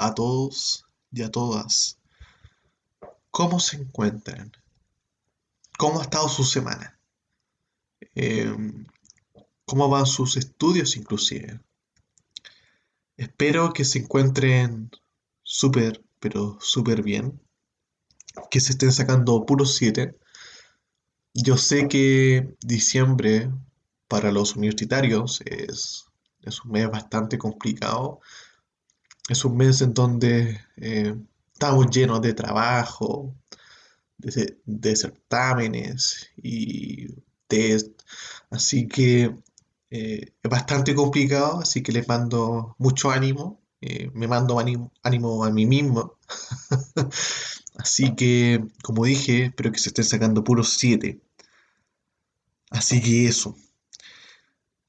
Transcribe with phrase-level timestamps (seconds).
[0.00, 1.98] a todos y a todas.
[3.30, 4.52] ¿Cómo se encuentran?
[5.78, 6.98] ¿Cómo ha estado su semana?
[8.14, 8.86] Em,
[9.64, 11.60] ¿Cómo van sus estudios inclusive?
[13.16, 14.90] Espero que se encuentren
[15.42, 17.40] súper, pero súper bien.
[18.50, 20.18] Que se estén sacando puros 7.
[21.34, 23.50] Yo sé que diciembre
[24.08, 26.06] para los universitarios es,
[26.42, 28.20] es un mes bastante complicado.
[29.30, 31.14] Es un mes en donde eh,
[31.52, 33.32] estamos llenos de trabajo,
[34.18, 37.06] de, certámenes y
[37.46, 37.92] test.
[38.50, 39.32] Así que
[39.90, 43.60] eh, es bastante complicado, así que les mando mucho ánimo.
[43.80, 46.18] Eh, me mando ánimo, ánimo a mí mismo.
[47.78, 51.20] así que, como dije, espero que se estén sacando puros 7.
[52.70, 53.54] Así que eso.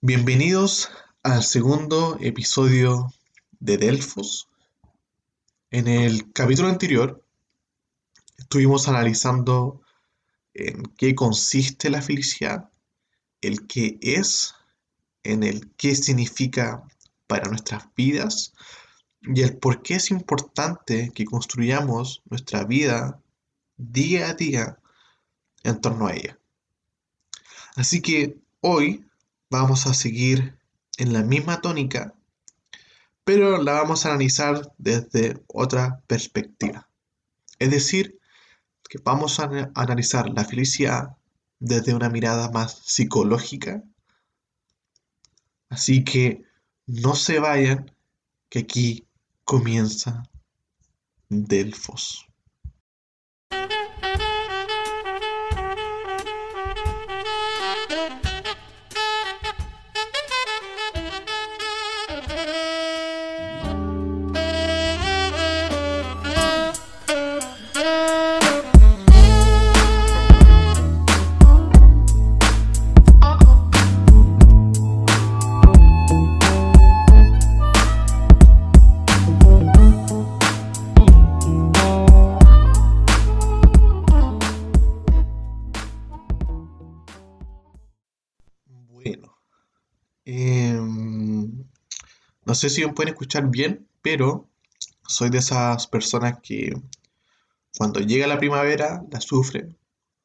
[0.02, 0.90] Bienvenidos
[1.22, 3.14] al segundo episodio
[3.62, 4.50] de Delfos.
[5.70, 7.24] En el capítulo anterior
[8.38, 9.82] estuvimos analizando
[10.54, 12.70] en qué consiste la felicidad,
[13.40, 14.56] el qué es,
[15.24, 16.84] en el qué significa
[17.28, 18.54] para nuestras vidas
[19.22, 23.22] y el por qué es importante que construyamos nuestra vida
[23.78, 24.80] día a día
[25.64, 26.38] en torno a ella.
[27.76, 29.06] Así que hoy
[29.50, 30.58] vamos a seguir
[30.98, 32.16] en la misma tónica,
[33.24, 36.90] pero la vamos a analizar desde otra perspectiva.
[37.60, 38.20] Es decir,
[38.90, 41.16] que vamos a analizar la felicidad
[41.60, 43.84] desde una mirada más psicológica.
[45.70, 46.44] Así que
[46.88, 47.92] no se vayan,
[48.50, 49.08] que aquí
[49.46, 50.24] comienza
[51.30, 52.31] Delfos.
[92.52, 94.50] No sé si me pueden escuchar bien, pero
[95.08, 96.74] soy de esas personas que
[97.78, 99.78] cuando llega la primavera la sufren.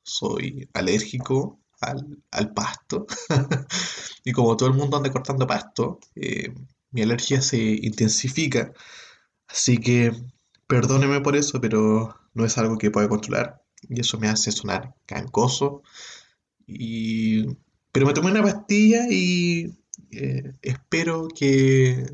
[0.02, 3.06] Soy alérgico al, pasto.
[4.24, 6.52] y como todo el mundo anda cortando pasto, eh,
[6.90, 8.72] mi alergia se intensifica.
[9.46, 10.10] Así que
[10.66, 13.62] perdóneme por eso, pero no es algo que pueda controlar.
[13.88, 15.82] Y eso me hace sonar cancoso.
[16.66, 17.46] Y...
[17.92, 19.78] Pero me tomé una pastilla y
[20.10, 22.06] eh, espero que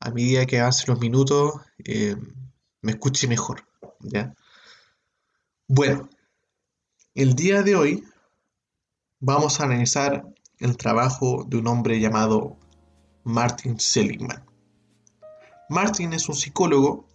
[0.00, 1.54] a medida que avancen los minutos
[1.84, 2.16] eh,
[2.82, 3.64] me escuche mejor.
[4.00, 4.34] ¿ya?
[5.66, 6.08] Bueno,
[7.14, 8.04] el día de hoy
[9.20, 10.24] vamos a analizar
[10.58, 12.58] el trabajo de un hombre llamado
[13.24, 14.44] Martin Seligman.
[15.70, 17.08] Martin es un psicólogo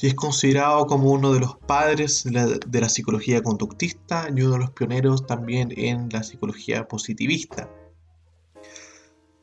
[0.00, 4.42] y es considerado como uno de los padres de la, de la, psicología conductista y
[4.42, 7.70] uno de los pioneros también en la psicología positivista.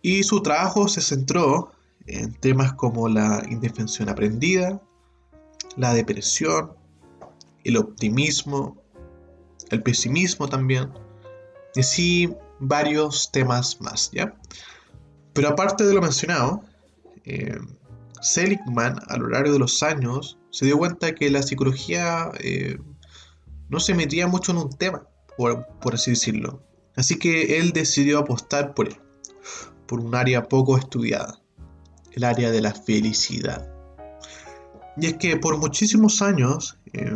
[0.04, 1.72] Y su trabajo se centró
[2.08, 4.82] en temas como la indefensión aprendida,
[5.78, 6.74] la depresión,
[7.64, 8.78] el optimismo,
[9.72, 10.92] el pesimismo también,
[11.74, 14.36] y así varios temas más, ¿ya?
[15.32, 16.64] Pero aparte de lo mencionado,
[17.24, 17.58] eh,
[18.22, 22.78] Seligman a lo largo de los años se dio cuenta que la psicología eh,
[23.70, 26.62] no se metía mucho en un tema, por, por así decirlo.
[26.98, 28.98] Así que él decidió apostar por él
[29.94, 31.40] por un área poco estudiada,
[32.14, 33.72] el área de la felicidad.
[34.98, 37.16] Y es que por muchísimos años eh,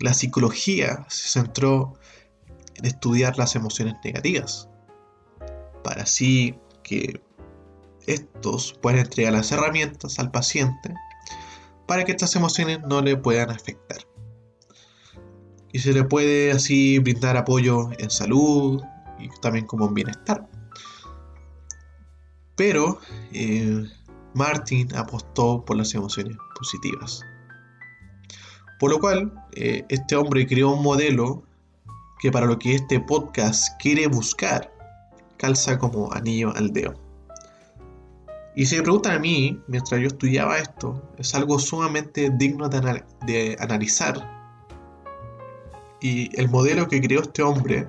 [0.00, 1.92] la psicología se centró
[2.76, 4.70] en estudiar las emociones negativas,
[5.84, 7.20] para así que
[8.06, 10.94] estos puedan entregar las herramientas al paciente
[11.86, 13.98] para que estas emociones no le puedan afectar.
[15.74, 18.82] Y se le puede así brindar apoyo en salud
[19.18, 20.48] y también como en bienestar.
[22.56, 22.98] Pero
[23.32, 23.84] eh,
[24.34, 27.24] Martin apostó por las emociones positivas.
[28.78, 31.44] Por lo cual, eh, este hombre creó un modelo
[32.20, 34.72] que para lo que este podcast quiere buscar,
[35.36, 36.94] calza como anillo al dedo.
[38.54, 43.02] Y si me preguntan a mí, mientras yo estudiaba esto, es algo sumamente digno de,
[43.26, 44.28] de analizar.
[46.00, 47.88] Y el modelo que creó este hombre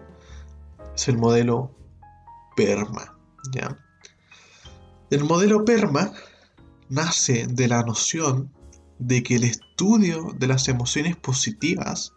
[0.96, 1.72] es el modelo
[2.56, 3.14] PERMA.
[3.52, 3.78] ¿ya?
[5.14, 6.12] El modelo PERMA
[6.90, 8.52] nace de la noción
[8.98, 12.14] de que el estudio de las emociones positivas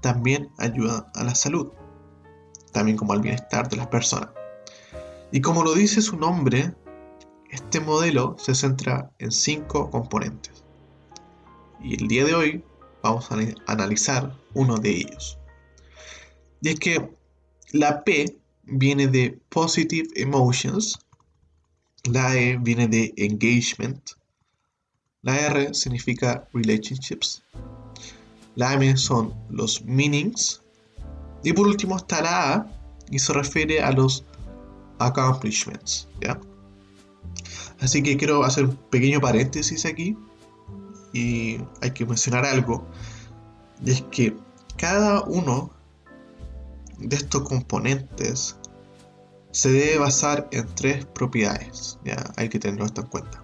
[0.00, 1.72] también ayuda a la salud,
[2.70, 4.30] también como al bienestar de las personas.
[5.32, 6.72] Y como lo dice su nombre,
[7.50, 10.62] este modelo se centra en cinco componentes.
[11.82, 12.64] Y el día de hoy
[13.02, 15.36] vamos a analizar uno de ellos.
[16.62, 17.10] Y es que
[17.72, 20.96] la P viene de Positive Emotions,
[22.04, 24.10] la E viene de Engagement,
[25.22, 27.42] la R significa Relationships,
[28.56, 30.62] la M son los Meanings,
[31.42, 32.66] y por último está la A
[33.10, 34.24] y se refiere a los
[34.98, 36.08] Accomplishments.
[37.80, 40.16] Así que quiero hacer un pequeño paréntesis aquí
[41.12, 42.86] y hay que mencionar algo,
[43.84, 44.36] y es que
[44.76, 45.70] cada uno
[46.98, 48.56] de estos componentes
[49.52, 53.42] se debe basar en tres propiedades, ya hay que tenerlo esto en cuenta.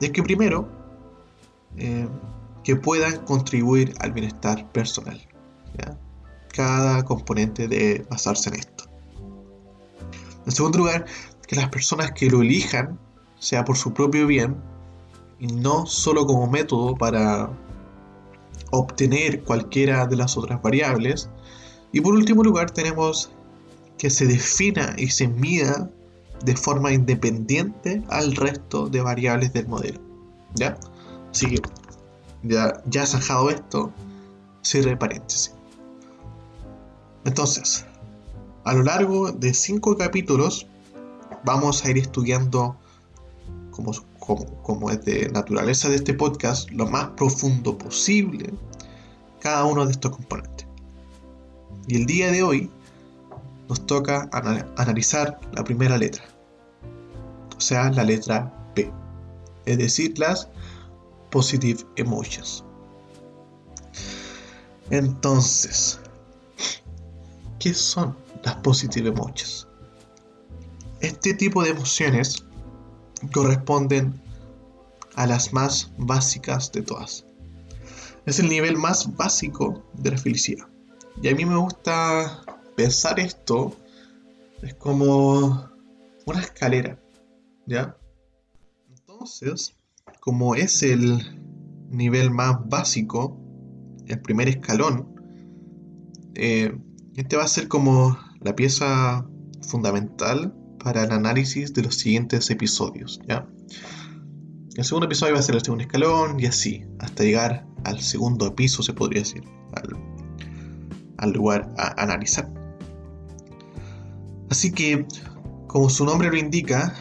[0.00, 0.68] Y es que primero,
[1.76, 2.08] eh,
[2.64, 5.20] que puedan contribuir al bienestar personal.
[6.52, 8.84] Cada componente debe basarse en esto.
[10.44, 11.06] En segundo lugar,
[11.46, 12.98] que las personas que lo elijan
[13.38, 14.56] sea por su propio bien
[15.38, 17.50] y no solo como método para
[18.70, 21.30] obtener cualquiera de las otras variables.
[21.92, 23.30] Y por último lugar tenemos
[23.98, 25.90] que se defina y se mida
[26.44, 30.00] de forma independiente al resto de variables del modelo.
[30.54, 30.78] ¿Ya?
[31.30, 31.62] Así que
[32.44, 33.92] ya, ya zanjado esto,
[34.62, 35.52] cierre paréntesis.
[37.24, 37.84] Entonces,
[38.64, 40.66] a lo largo de cinco capítulos
[41.44, 42.76] vamos a ir estudiando
[43.70, 43.92] como,
[44.62, 48.52] como, es de naturaleza de este podcast, lo más profundo posible
[49.40, 50.66] cada uno de estos componentes.
[51.86, 52.70] Y el día de hoy
[53.68, 54.28] nos toca
[54.76, 56.24] analizar la primera letra,
[57.56, 58.90] o sea, la letra P,
[59.66, 60.48] es decir, las
[61.30, 62.64] Positive Emotions.
[64.90, 66.00] Entonces,
[67.58, 69.68] ¿qué son las Positive Emotions?
[71.00, 72.44] Este tipo de emociones
[73.32, 74.20] corresponden
[75.14, 77.26] a las más básicas de todas.
[78.24, 80.66] Es el nivel más básico de la felicidad.
[81.22, 82.42] Y a mí me gusta
[82.78, 83.76] pensar esto
[84.62, 85.68] es como
[86.26, 86.96] una escalera,
[87.66, 87.96] ¿ya?
[88.88, 89.74] Entonces,
[90.20, 91.18] como es el
[91.90, 93.36] nivel más básico,
[94.06, 95.12] el primer escalón,
[96.36, 96.72] eh,
[97.16, 99.26] este va a ser como la pieza
[99.60, 103.20] fundamental para el análisis de los siguientes episodios.
[103.26, 103.48] ¿ya?
[104.76, 108.54] El segundo episodio va a ser el segundo escalón y así, hasta llegar al segundo
[108.54, 109.42] piso, se podría decir,
[111.16, 112.57] al, lugar a analizar.
[114.50, 115.06] Así que,
[115.66, 116.94] como su nombre lo indica,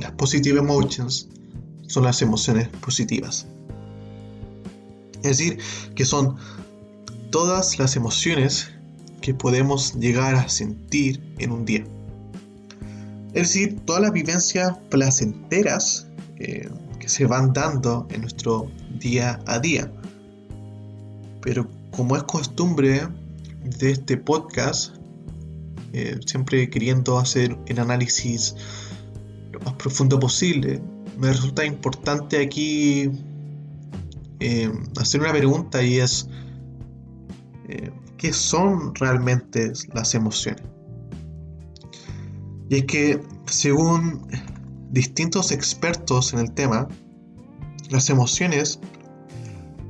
[0.00, 1.28] las positive emotions
[1.86, 3.46] son las emociones positivas.
[5.22, 5.58] Es decir,
[5.94, 6.36] que son
[7.30, 8.70] todas las emociones
[9.20, 11.84] que podemos llegar a sentir en un día.
[13.34, 16.06] Es decir, todas las vivencias placenteras
[16.38, 19.90] eh, que se van dando en nuestro día a día.
[21.40, 23.08] Pero como es costumbre
[23.78, 24.96] de este podcast,
[25.92, 28.54] eh, siempre queriendo hacer el análisis
[29.52, 30.80] lo más profundo posible,
[31.18, 33.10] me resulta importante aquí
[34.40, 36.28] eh, hacer una pregunta y es,
[38.16, 40.62] ¿qué son realmente las emociones?
[42.68, 44.26] Y es que, según
[44.90, 46.88] distintos expertos en el tema,
[47.90, 48.78] las emociones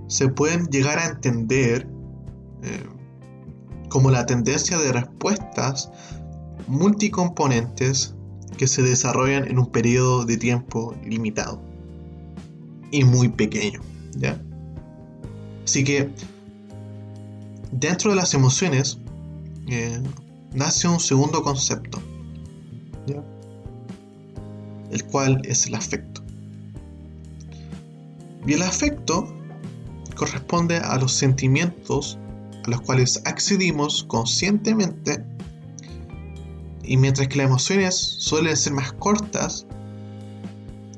[0.08, 1.86] se pueden llegar a entender
[2.62, 2.84] eh,
[3.92, 5.90] como la tendencia de respuestas
[6.66, 8.14] multicomponentes
[8.56, 11.60] que se desarrollan en un periodo de tiempo limitado
[12.90, 13.82] y muy pequeño.
[14.16, 14.40] ¿ya?
[15.64, 16.10] Así que
[17.70, 18.98] dentro de las emociones
[19.68, 20.02] eh,
[20.54, 22.00] nace un segundo concepto
[24.90, 26.22] el cual es el afecto.
[28.46, 29.26] Y el afecto
[30.14, 32.18] corresponde a los sentimientos
[32.64, 35.24] a los cuales accedimos conscientemente
[36.84, 39.66] y mientras que las emociones suelen ser más cortas,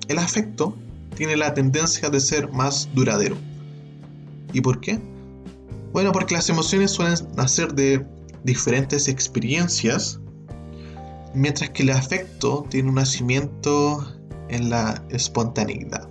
[0.09, 0.77] el afecto
[1.17, 3.37] tiene la tendencia de ser más duradero.
[4.53, 4.99] ¿Y por qué?
[5.93, 8.05] Bueno, porque las emociones suelen nacer de
[8.43, 10.19] diferentes experiencias
[11.35, 14.07] mientras que el afecto tiene un nacimiento
[14.49, 16.04] en la espontaneidad.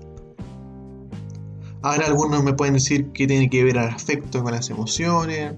[1.84, 5.54] Ahora algunos me pueden decir que tiene que ver el afecto con las emociones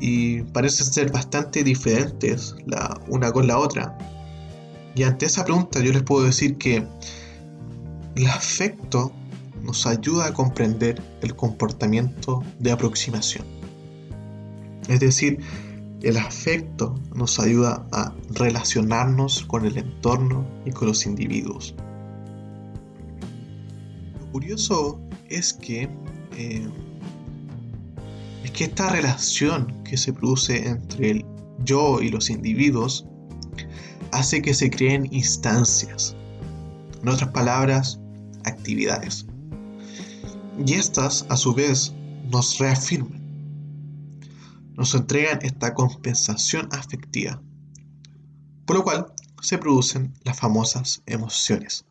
[0.00, 3.96] y parecen ser bastante diferentes la una con la otra.
[4.96, 6.84] Y ante esa pregunta yo les puedo decir que
[8.16, 9.12] El afecto
[9.62, 13.46] nos ayuda a comprender el comportamiento de aproximación.
[14.88, 15.38] Es decir,
[16.02, 21.74] el afecto nos ayuda a relacionarnos con el entorno y con los individuos.
[24.32, 25.88] Curioso es que,
[26.36, 26.68] eh,
[28.44, 31.24] es que esta relación que se produce entre el
[31.64, 33.06] yo y los individuos
[34.12, 36.16] hace que se creen instancias.
[37.02, 38.00] En otras palabras,
[38.44, 39.26] actividades.
[40.64, 41.92] Y estas, a su vez,
[42.30, 43.20] nos reafirman.
[44.74, 47.42] Nos entregan esta compensación afectiva.
[48.64, 51.84] Por lo cual se producen las famosas emociones.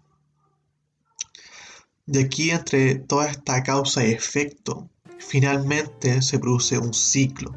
[2.11, 4.89] Y aquí entre toda esta causa y efecto,
[5.19, 7.53] finalmente se produce un ciclo.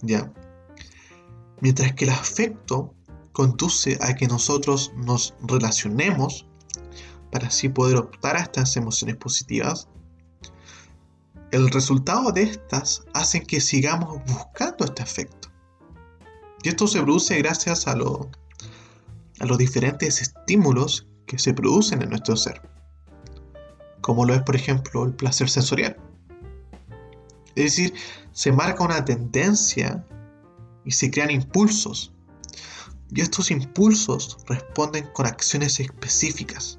[0.00, 0.32] ¿ya?
[1.60, 2.94] Mientras que el afecto
[3.30, 6.48] conduce a que nosotros nos relacionemos
[7.30, 9.88] para así poder optar a estas emociones positivas,
[11.52, 15.48] el resultado de estas hace que sigamos buscando este afecto.
[16.64, 22.36] Y esto se produce gracias a, a los diferentes estímulos que se producen en nuestro
[22.36, 22.71] ser,
[24.02, 25.96] como lo es por ejemplo el placer sensorial.
[27.54, 27.94] Es decir,
[28.32, 30.04] se marca una tendencia
[30.84, 32.12] y se crean impulsos.
[33.14, 36.78] Y estos impulsos responden con acciones específicas.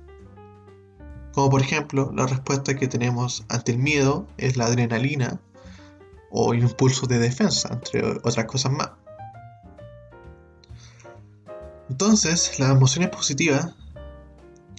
[1.32, 5.39] Como por ejemplo, la respuesta que tenemos ante el miedo es la adrenalina
[6.32, 8.89] o impulso de defensa, entre otras cosas más.
[11.89, 13.75] Entonces, las emociones positivas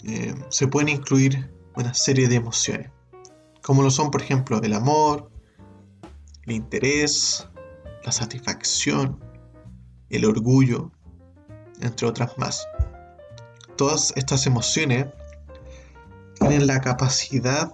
[0.05, 2.91] eh, se pueden incluir una serie de emociones,
[3.63, 5.31] como lo son, por ejemplo, el amor,
[6.43, 7.49] el interés,
[8.05, 9.19] la satisfacción,
[10.11, 10.93] el orgullo,
[11.81, 12.67] entre otras más.
[13.77, 15.07] Todas estas emociones
[16.39, 17.73] tienen la capacidad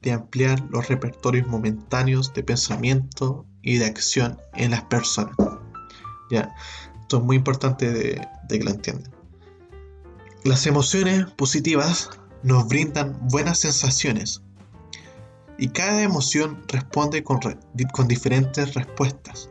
[0.00, 5.34] de ampliar los repertorios momentáneos de pensamiento y de acción en las personas.
[6.30, 6.54] Ya,
[7.00, 9.12] esto es muy importante de, que lo entiendan.
[10.44, 12.10] Las emociones positivas
[12.44, 14.42] nos brindan buenas sensaciones
[15.58, 17.40] y cada emoción responde con,
[17.92, 19.48] con diferentes respuestas.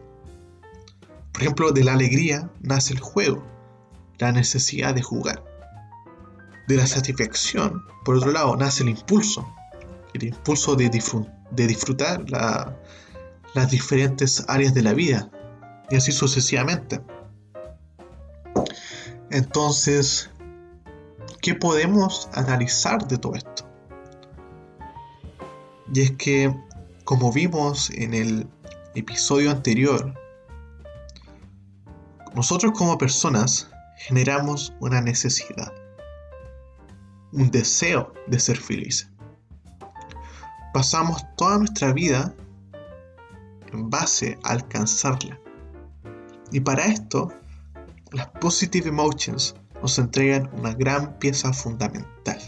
[1.31, 3.43] Por ejemplo, de la alegría nace el juego,
[4.19, 5.43] la necesidad de jugar.
[6.67, 9.45] De la satisfacción, por otro lado, nace el impulso,
[10.13, 15.29] el impulso de, disfrutar las diferentes áreas de la vida,
[15.89, 17.01] y así sucesivamente.
[19.31, 20.29] Entonces,
[21.43, 23.69] ¿qué podemos analizar de todo esto?
[25.93, 26.55] Y es que,
[27.03, 28.47] como vimos en el
[28.95, 30.13] episodio anterior,
[32.33, 35.73] nosotros como personas generamos una necesidad,
[37.33, 39.11] un deseo de ser felices.
[40.73, 42.33] Pasamos toda nuestra vida
[43.73, 45.37] en base a alcanzarla.
[46.53, 47.33] Y para esto,
[48.13, 52.39] las positive emotions nos entregan una gran pieza fundamental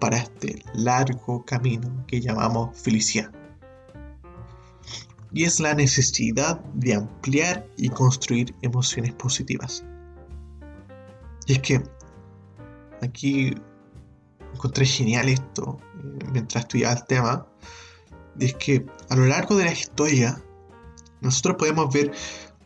[0.00, 3.30] para este largo camino que llamamos felicidad
[5.32, 9.84] y es la necesidad de ampliar y construir emociones positivas.
[11.46, 11.82] Y es que
[13.02, 13.52] aquí
[14.54, 17.46] encontré genial esto eh, mientras estudiaba el tema,
[18.38, 20.40] y es que a lo largo de la historia
[21.20, 22.12] nosotros podemos ver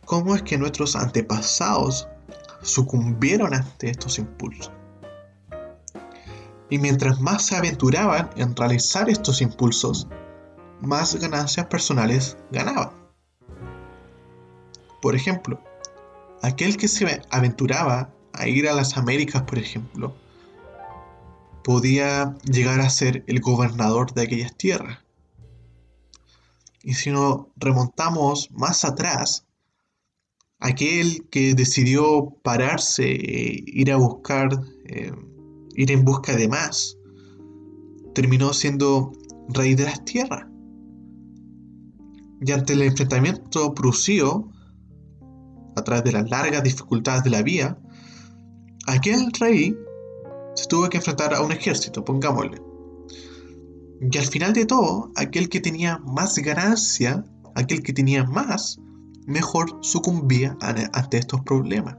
[0.05, 2.07] cómo es que nuestros antepasados
[2.61, 4.71] sucumbieron ante estos impulsos.
[6.69, 10.07] Y mientras más se aventuraban en realizar estos impulsos,
[10.81, 12.93] más ganancias personales ganaba.
[15.01, 15.61] Por ejemplo,
[16.41, 20.15] aquel que se aventuraba a ir a las Américas, por ejemplo,
[21.63, 24.99] podía llegar a ser el gobernador de aquellas tierras.
[26.83, 29.45] Y si nos remontamos más atrás,
[30.59, 34.49] aquel que decidió pararse, e ir a buscar,
[34.85, 35.11] eh,
[35.75, 36.97] ir en busca de más,
[38.13, 39.11] terminó siendo
[39.49, 40.45] rey de las tierras.
[42.41, 44.49] Y ante el enfrentamiento producido,
[45.75, 47.77] a través de las largas dificultades de la vía,
[48.87, 49.75] aquel rey
[50.55, 52.61] se tuvo que enfrentar a un ejército, pongámosle.
[54.01, 57.23] Y al final de todo, aquel que tenía más ganancia,
[57.55, 58.79] aquel que tenía más,
[59.29, 61.95] mejor sucumbía ante estos problemas.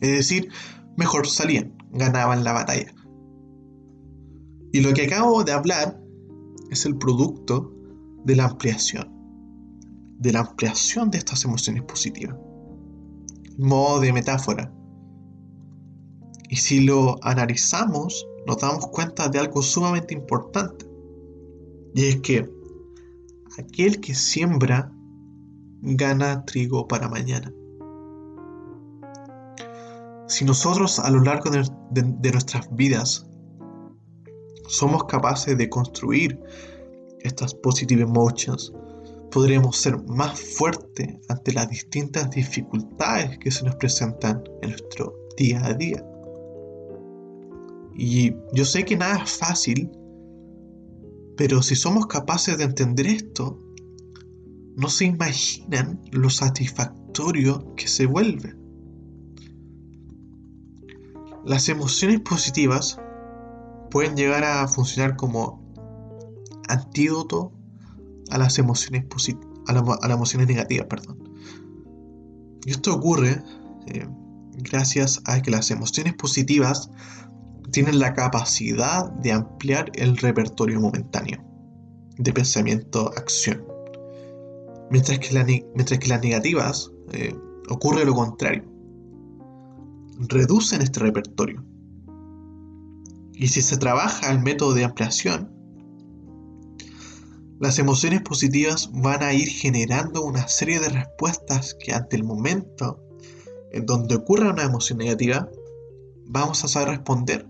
[0.00, 0.50] Es decir,
[0.96, 2.92] mejor salían, ganaban la batalla.
[4.72, 6.00] Y lo que acabo de hablar
[6.70, 7.72] es el producto
[8.24, 9.08] de la ampliación,
[10.18, 12.36] de la ampliación de estas emociones positivas.
[13.56, 14.72] Modo de metáfora.
[16.50, 20.86] Y si lo analizamos, nos damos cuenta de algo sumamente importante.
[21.94, 22.50] Y es que
[23.58, 24.92] aquel que siembra
[25.82, 27.52] gana trigo para mañana.
[30.28, 33.26] Si nosotros a lo largo de, nuestras vidas
[34.68, 36.38] somos capaces de construir
[37.20, 38.72] estas positive emotions,
[39.30, 45.64] podremos ser más fuertes ante las distintas dificultades que se nos presentan en nuestro día
[45.64, 46.04] a día.
[47.96, 49.90] Y yo sé que nada es fácil,
[51.38, 53.58] pero si somos capaces de entender esto,
[54.78, 58.54] no se imaginan lo satisfactorio que se vuelve.
[61.44, 63.00] Las emociones positivas
[63.90, 65.74] pueden llegar a funcionar como
[66.68, 67.52] antídoto
[68.30, 69.06] a las emociones,
[70.46, 70.86] negativas.
[70.88, 71.24] Perdón.
[72.64, 73.42] Y esto ocurre
[73.88, 74.06] eh,
[74.58, 76.88] gracias a que las emociones positivas
[77.72, 81.44] tienen la capacidad de ampliar el repertorio momentáneo
[82.16, 83.67] de pensamiento-acción.
[84.90, 87.34] Mientras que, mientras que las negativas eh,
[87.68, 88.64] ocurre lo contrario.
[90.28, 91.64] Reducen este repertorio.
[93.34, 95.52] Y si se trabaja el método de ampliación,
[97.60, 103.00] las emociones positivas van a ir generando una serie de respuestas que ante el momento
[103.72, 105.48] en donde ocurra una emoción negativa,
[106.26, 107.48] vamos a saber responder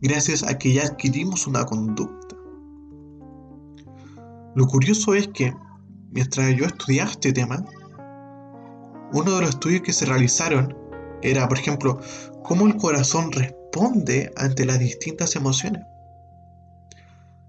[0.00, 2.36] gracias a que ya adquirimos una conducta.
[4.54, 5.54] Lo curioso es que
[6.10, 7.64] mientras yo estudiaba este tema,
[9.12, 10.76] uno de los estudios que se realizaron
[11.22, 12.00] era, por ejemplo,
[12.44, 15.82] cómo el corazón responde ante las distintas emociones.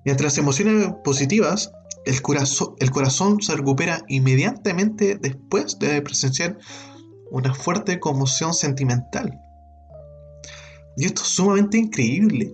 [0.06, 1.72] Ante las emociones positivas,
[2.06, 6.58] el corazón, el corazón se recupera inmediatamente después de presenciar
[7.30, 9.39] una fuerte conmoción sentimental.
[10.98, 12.51] Y esto es sumamente increíble.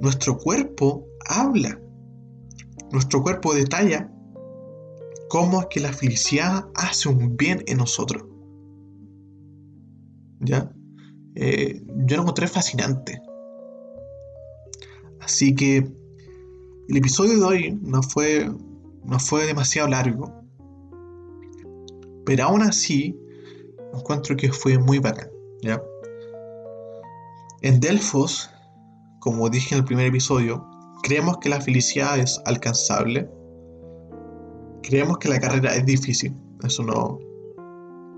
[0.00, 1.78] Nuestro cuerpo habla.
[2.90, 4.10] Nuestro cuerpo detalla
[5.28, 8.24] cómo es que la felicidad hace un bien en nosotros.
[10.40, 10.72] ¿Ya?
[11.34, 13.20] Eh, yo lo encontré fascinante.
[15.20, 15.76] Así que
[16.88, 18.50] el episodio de hoy no fue,
[19.04, 20.32] no fue demasiado largo.
[22.24, 23.18] Pero aún así,
[23.94, 25.28] encuentro que fue muy bacán.
[25.62, 25.82] ¿ya?
[27.62, 28.50] En Delfos,
[29.20, 30.64] como dije en el primer episodio,
[31.02, 33.30] creemos que la felicidad es alcanzable
[34.88, 37.18] Creemos que la carrera es difícil, eso no,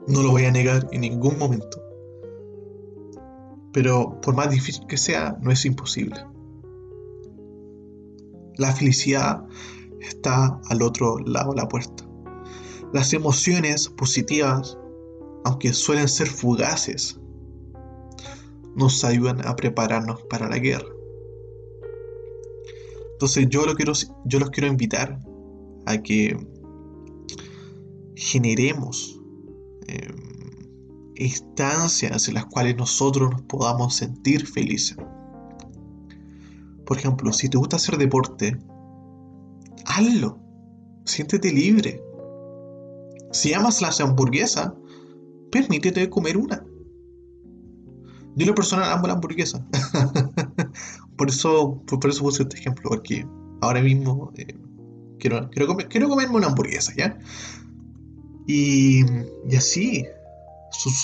[0.07, 1.83] no lo voy a negar en ningún momento.
[3.73, 6.25] Pero por más difícil que sea, no es imposible.
[8.55, 9.45] La felicidad
[10.01, 12.09] está al otro lado de la puerta.
[12.93, 14.79] Las emociones positivas,
[15.45, 17.19] aunque suelen ser fugaces,
[18.77, 20.87] nos ayudan a prepararnos para la guerra.
[23.15, 23.93] Entonces yo, lo quiero,
[24.25, 25.19] yo los quiero invitar
[25.87, 26.39] a que
[28.21, 29.19] generemos
[29.89, 30.15] em,
[31.17, 34.99] instancias en las cuales nosotros nos podamos sentir felices.
[36.85, 38.59] Por ejemplo, si te gusta hacer deporte,
[39.87, 40.39] hazlo.
[41.07, 42.03] Siéntete libre.
[43.33, 44.73] Si amas las hamburguesas,
[45.51, 46.63] permítete comer una.
[48.37, 49.67] Yo lo personal amo la hamburguesa.
[51.17, 53.27] por eso, por, eso puse este ejemplo, porque
[53.63, 54.59] ahora mismo eh,
[55.19, 57.19] quiero, quiero, quiero comerme una hamburguesa, ¿ya?
[58.47, 59.05] Y,
[59.57, 60.07] así,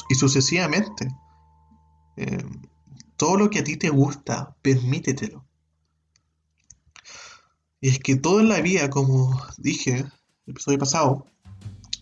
[0.09, 1.09] y sucesivamente.
[2.17, 2.45] Eh,
[3.17, 5.45] todo lo que a ti te gusta, permítetelo.
[7.81, 10.13] Y es que todo en la vida, como dije el
[10.47, 11.27] episodio pasado,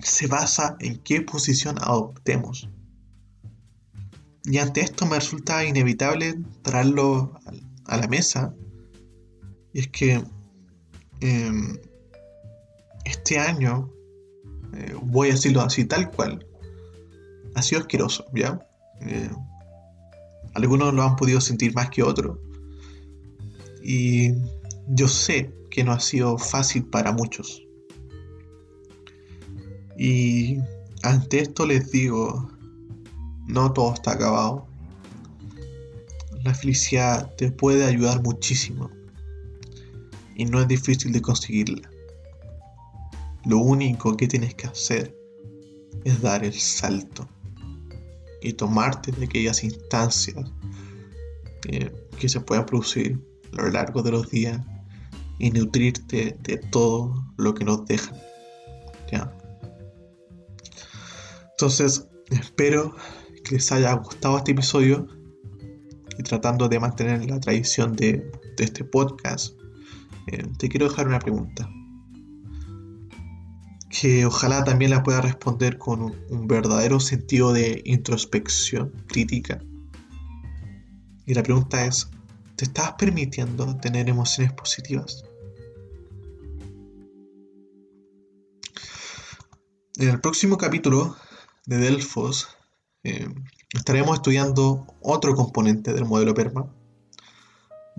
[0.01, 2.69] se basa en qué posición adoptemos.
[4.45, 7.33] Y ante esto me resulta inevitable traerlo
[7.87, 8.55] a la mesa.
[9.73, 10.23] Y es que
[11.21, 11.79] em,
[13.05, 13.91] este año
[14.77, 16.47] eh, voy a decirlo así tal cual,
[17.55, 18.59] ha sido asqueroso, ¿ya?
[19.03, 19.31] Eh,
[20.55, 22.39] algunos lo han podido sentir más que otros.
[23.83, 24.33] Y
[24.89, 27.63] yo sé que no ha sido fácil para muchos.
[29.97, 30.59] Y
[31.03, 32.51] ante esto les digo,
[33.47, 34.67] no todo está acabado.
[36.45, 38.91] La felicidad te puede ayudar muchísimo.
[40.35, 41.94] Y no es difícil de conseguirla.
[43.47, 45.17] Lo único que tienes que hacer
[46.05, 47.29] es dar el salto
[48.43, 50.51] y tomarte de aquellas instancias
[51.69, 53.19] eh, que se puedan producir
[53.57, 54.61] a lo largo de los días
[55.39, 58.17] y nutrirte de todo lo que nos dejan.
[61.53, 62.95] Entonces, espero
[63.45, 65.07] que les haya gustado este episodio.
[66.19, 69.59] y tratando de mantener la tradición de, este podcast,
[70.29, 71.69] eh, te quiero dejar una pregunta.
[74.05, 79.63] Que ojalá también la pueda responder con un, verdadero sentido de introspección crítica.
[81.25, 82.11] Y la pregunta es,
[82.55, 85.25] ¿te estás permitiendo tener emociones positivas?
[89.97, 91.17] En el próximo capítulo
[91.65, 92.49] de Delfos
[93.05, 93.27] eh,
[93.73, 96.71] estaremos estudiando otro componente del modelo PERMA.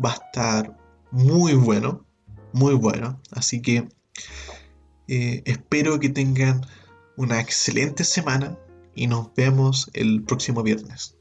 [0.05, 0.77] Va a estar
[1.09, 2.05] muy bueno,
[2.53, 3.19] muy bueno.
[3.31, 3.89] Así que
[5.07, 6.65] eh, espero que tengan
[7.17, 8.57] una excelente semana
[8.95, 11.17] y nos vemos el próximo viernes.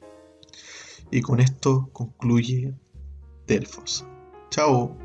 [1.11, 2.75] Y con esto concluye
[3.47, 4.05] Delfos.
[4.51, 5.04] Chao.